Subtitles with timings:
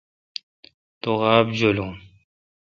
[1.01, 1.93] تو غابہ جولون۔